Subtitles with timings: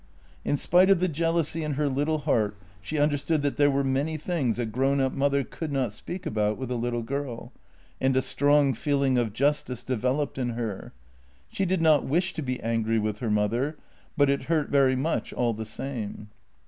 [0.43, 4.17] In spite of the jealousy in her little heart, she understood that there were many
[4.17, 7.51] things a grown up mother could not speak about with a little girl,
[7.99, 10.91] and a strong feeling of justice developed in her.
[11.51, 13.77] She did not wish to be angry with her mother,
[14.17, 16.29] but it hurt very much all the same.